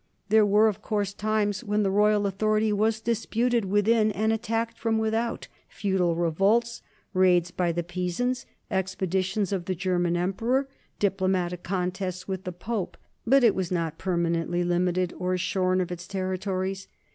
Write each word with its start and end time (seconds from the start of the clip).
There 0.29 0.47
were 0.47 0.67
of 0.67 0.81
course 0.81 1.13
times 1.13 1.63
when 1.63 1.83
the 1.83 1.91
royal 1.91 2.25
authority 2.25 2.73
was 2.73 2.99
disputed 3.01 3.65
within 3.65 4.11
and 4.13 4.33
attacked 4.33 4.79
from 4.79 4.97
without, 4.97 5.47
feudal 5.69 6.15
revolts, 6.15 6.81
raids 7.13 7.51
by 7.51 7.71
the 7.71 7.83
Pisans, 7.83 8.47
expeditions 8.71 9.51
of 9.53 9.65
the 9.65 9.75
German 9.75 10.17
emperor, 10.17 10.67
diplomatic 10.97 11.61
contests 11.61 12.27
with 12.27 12.45
the 12.45 12.51
Pope, 12.51 12.97
but 13.27 13.43
it 13.43 13.53
was 13.53 13.71
not 13.71 13.99
permanently 13.99 14.63
limited 14.63 15.13
or 15.19 15.37
shorn 15.37 15.79
of 15.79 15.91
its 15.91 16.07
territories. 16.07 16.87